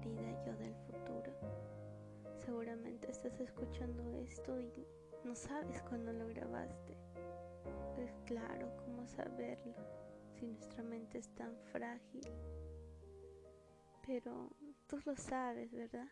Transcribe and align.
querida 0.00 0.44
yo 0.44 0.56
del 0.56 0.74
futuro. 0.74 1.32
Seguramente 2.44 3.10
estás 3.10 3.38
escuchando 3.38 4.10
esto 4.10 4.60
y 4.60 4.86
no 5.24 5.34
sabes 5.36 5.80
cuándo 5.82 6.12
lo 6.12 6.26
grabaste. 6.26 6.96
Es 7.98 8.12
claro 8.26 8.74
cómo 8.76 9.06
saberlo 9.06 9.74
si 10.34 10.46
nuestra 10.46 10.82
mente 10.82 11.18
es 11.18 11.28
tan 11.34 11.56
frágil. 11.72 12.26
Pero 14.06 14.50
tú 14.88 14.98
lo 15.06 15.16
sabes, 15.16 15.72
¿verdad? 15.72 16.08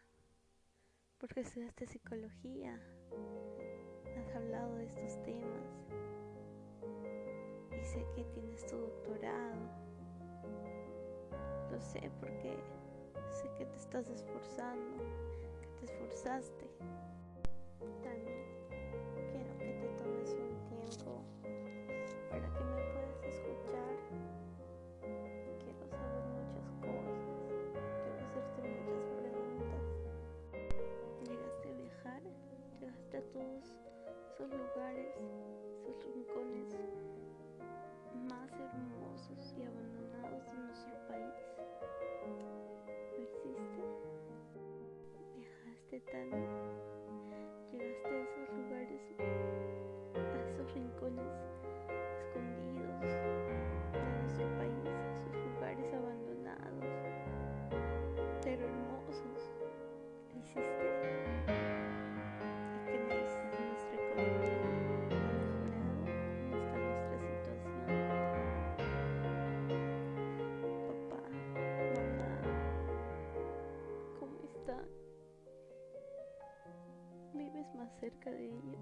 Porque 1.19 1.41
estudiaste 1.41 1.87
psicología, 1.87 2.81
has 4.17 4.37
hablado 4.37 4.77
de 4.77 4.85
estos 4.85 5.23
temas 5.23 5.69
y 7.71 7.85
sé 7.85 8.07
que 8.15 8.25
tienes 8.33 8.65
tu 8.67 8.77
doctorado. 8.77 9.83
Lo 11.71 11.81
sé 11.81 12.11
porque 12.21 12.57
sé 13.31 13.49
que 13.59 13.65
te 13.67 13.77
estás 13.77 14.09
esforzando, 14.09 15.03
que 15.61 15.67
te 15.79 15.93
esforzaste. 15.93 16.71
También 18.03 18.45
quiero 19.31 19.59
que 19.59 19.73
te 19.81 19.89
tomes 20.03 20.31
un 20.33 20.53
tiempo 20.69 21.23
para 22.31 22.49
que 22.55 22.65
me 22.65 22.83
puedas 22.93 23.23
escuchar. 23.25 23.95
Quiero 25.61 25.83
saber 25.87 26.25
muchas 26.33 26.69
cosas, 26.81 27.21
quiero 28.03 28.19
hacerte 28.21 28.61
muchas 28.63 29.05
preguntas. 29.21 29.85
¿Llegaste 31.25 31.69
a 31.69 31.75
viajar? 31.75 32.23
¿Llegaste 32.81 33.17
a 33.17 33.23
todos 33.33 33.65
esos 34.35 34.49
lugares, 34.51 35.15
噔 46.11 46.82
cerca 78.03 78.33
de 78.33 78.47
ellos? 78.47 78.79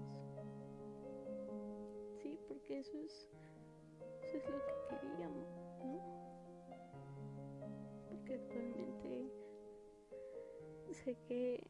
Sí, 2.23 2.39
porque 2.47 2.79
eso 2.79 2.97
es, 2.97 3.29
eso 4.33 4.47
es 4.47 4.49
lo 4.49 4.65
que 4.65 4.73
queríamos, 4.89 5.45
¿no? 5.85 6.01
Porque 8.09 8.33
actualmente 8.33 9.31
sé 10.91 11.15
que 11.27 11.63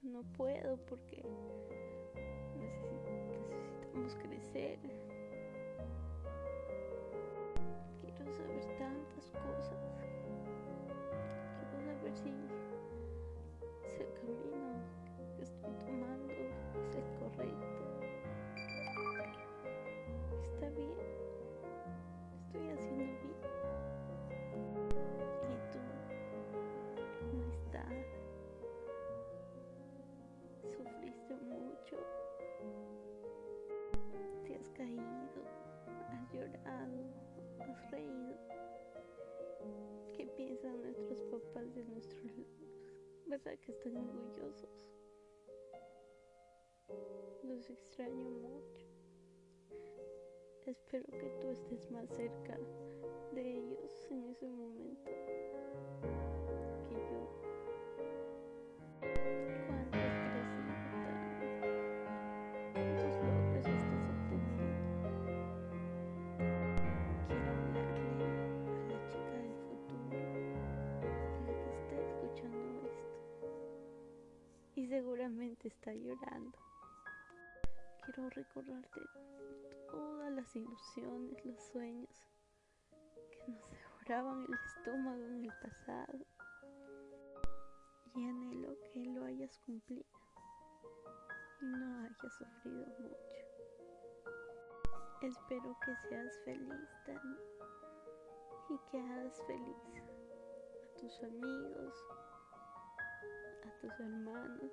no 0.00 0.22
puedo 0.32 0.78
porque 0.86 1.22
necesi- 2.56 3.02
necesitamos 3.28 4.14
crecer. 4.14 4.78
¿Te 34.46 34.54
has 34.54 34.68
caído? 34.70 35.02
¿Has 36.10 36.32
llorado? 36.32 37.04
¿Has 37.60 37.90
reído? 37.90 38.36
¿Qué 40.16 40.26
piensan 40.36 40.80
nuestros 40.82 41.22
papás 41.24 41.74
de 41.74 41.84
nuestros 41.84 42.24
logros? 42.36 42.92
¿Verdad 43.26 43.58
que 43.58 43.72
están 43.72 43.96
orgullosos? 43.96 44.70
Los 47.42 47.70
extraño 47.70 48.30
mucho. 48.30 48.86
Espero 50.66 51.06
que 51.06 51.28
tú 51.40 51.48
estés 51.48 51.90
más 51.90 52.08
cerca 52.08 52.58
de 53.34 53.58
ellos 53.58 54.06
en 54.10 54.24
ese 54.24 54.48
momento 54.48 55.10
está 75.68 75.92
llorando. 75.92 76.58
Quiero 78.04 78.28
recordarte 78.30 79.00
todas 79.90 80.32
las 80.32 80.56
ilusiones, 80.56 81.44
los 81.44 81.62
sueños 81.72 82.10
que 83.30 83.52
nos 83.52 83.70
devoraban 83.70 84.42
el 84.42 84.54
estómago 84.54 85.24
en 85.24 85.44
el 85.44 85.52
pasado. 85.62 86.18
Y 88.14 88.24
anhelo 88.28 88.76
que 88.92 89.04
lo 89.06 89.24
hayas 89.24 89.58
cumplido 89.60 90.04
y 91.60 91.66
no 91.66 92.04
hayas 92.04 92.34
sufrido 92.38 92.86
mucho. 92.98 93.44
Espero 95.22 95.76
que 95.84 95.96
seas 96.08 96.38
feliz, 96.44 96.88
Dani, 97.06 97.36
y 98.68 98.78
que 98.90 99.00
hagas 99.00 99.42
feliz 99.46 99.76
a 99.96 101.00
tus 101.00 101.22
amigos, 101.22 101.94
a 103.64 103.80
tus 103.80 104.00
hermanos, 104.00 104.72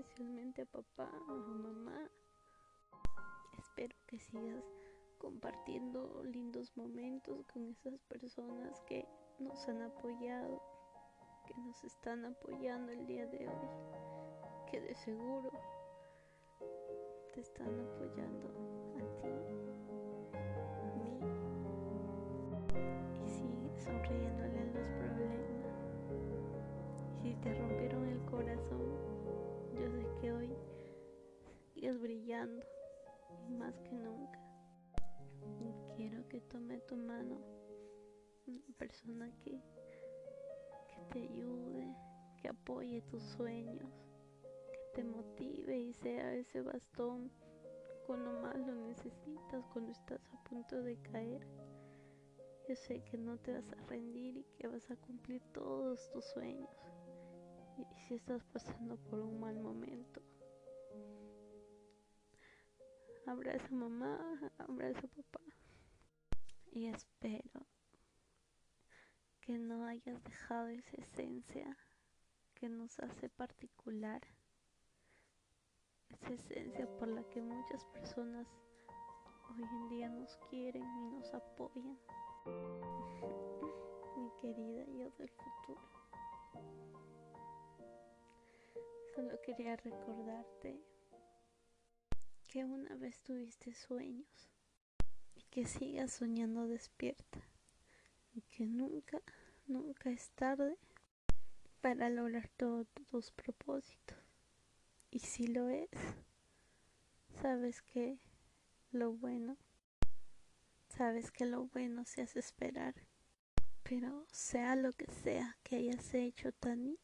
especialmente 0.00 0.62
a 0.62 0.66
papá, 0.66 1.10
a 1.28 1.32
mamá. 1.32 2.10
Espero 3.58 3.94
que 4.06 4.18
sigas 4.18 4.64
compartiendo 5.18 6.22
lindos 6.24 6.74
momentos 6.74 7.44
con 7.52 7.68
esas 7.68 8.00
personas 8.04 8.80
que 8.86 9.06
nos 9.38 9.68
han 9.68 9.82
apoyado, 9.82 10.62
que 11.46 11.54
nos 11.60 11.84
están 11.84 12.24
apoyando 12.24 12.92
el 12.92 13.06
día 13.06 13.26
de 13.26 13.46
hoy, 13.46 13.68
que 14.70 14.80
de 14.80 14.94
seguro 14.94 15.50
te 17.34 17.40
están 17.42 17.78
apoyando 17.80 18.69
que 33.82 33.92
nunca. 33.92 34.40
Quiero 35.96 36.26
que 36.28 36.40
tome 36.40 36.78
tu 36.80 36.96
mano 36.96 37.38
una 38.46 38.76
persona 38.78 39.30
que, 39.38 39.60
que 40.88 41.00
te 41.12 41.22
ayude, 41.22 41.94
que 42.40 42.48
apoye 42.48 43.02
tus 43.02 43.22
sueños, 43.22 43.90
que 44.72 44.78
te 44.94 45.04
motive 45.04 45.78
y 45.78 45.92
sea 45.92 46.34
ese 46.34 46.62
bastón 46.62 47.30
cuando 48.06 48.32
más 48.40 48.58
lo 48.58 48.74
necesitas, 48.74 49.64
cuando 49.72 49.92
estás 49.92 50.20
a 50.32 50.42
punto 50.44 50.82
de 50.82 50.96
caer. 51.02 51.46
Yo 52.68 52.76
sé 52.76 53.02
que 53.04 53.18
no 53.18 53.36
te 53.38 53.52
vas 53.52 53.70
a 53.72 53.86
rendir 53.86 54.36
y 54.36 54.44
que 54.56 54.68
vas 54.68 54.90
a 54.90 54.96
cumplir 54.96 55.42
todos 55.52 56.10
tus 56.10 56.24
sueños. 56.24 56.70
Y 57.78 57.84
si 58.06 58.14
estás 58.14 58.44
pasando 58.44 58.96
por 58.96 59.20
un 59.20 59.40
mal 59.40 59.58
momento, 59.58 60.20
abraza 63.30 63.68
a 63.68 63.74
mamá, 63.74 64.52
abraza 64.58 65.06
a 65.06 65.22
papá. 65.22 65.40
Y 66.72 66.86
espero 66.86 67.64
que 69.40 69.56
no 69.56 69.86
hayas 69.86 70.22
dejado 70.24 70.68
esa 70.68 70.96
esencia 70.96 71.76
que 72.54 72.68
nos 72.68 72.98
hace 72.98 73.28
particular. 73.28 74.20
Esa 76.08 76.32
esencia 76.32 76.88
por 76.98 77.06
la 77.06 77.22
que 77.28 77.40
muchas 77.40 77.84
personas 77.86 78.48
hoy 79.48 79.62
en 79.62 79.88
día 79.88 80.08
nos 80.08 80.36
quieren 80.50 80.82
y 80.82 81.10
nos 81.12 81.32
apoyan. 81.32 81.98
Mi 84.16 84.30
querida 84.40 84.84
yo 84.86 85.08
del 85.18 85.30
futuro. 85.30 85.80
Solo 89.14 89.40
quería 89.42 89.76
recordarte 89.76 90.82
que 92.50 92.64
una 92.64 92.96
vez 92.96 93.22
tuviste 93.22 93.72
sueños 93.74 94.50
y 95.36 95.42
que 95.50 95.66
sigas 95.66 96.10
soñando 96.10 96.66
despierta 96.66 97.38
y 98.34 98.42
que 98.42 98.66
nunca, 98.66 99.22
nunca 99.68 100.10
es 100.10 100.30
tarde 100.30 100.76
para 101.80 102.10
lograr 102.10 102.48
todos 102.56 102.88
tus 102.88 103.30
propósitos. 103.30 104.18
Y 105.12 105.20
si 105.20 105.46
lo 105.46 105.68
es, 105.68 105.90
sabes 107.40 107.82
que 107.82 108.18
lo 108.90 109.12
bueno, 109.12 109.56
sabes 110.88 111.30
que 111.30 111.46
lo 111.46 111.66
bueno 111.66 112.04
se 112.04 112.22
hace 112.22 112.40
esperar. 112.40 112.96
Pero 113.84 114.26
sea 114.32 114.74
lo 114.74 114.92
que 114.92 115.06
sea 115.06 115.56
que 115.62 115.76
hayas 115.76 116.12
hecho, 116.14 116.50
Tani, 116.52 116.98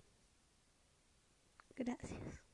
gracias. 1.76 2.45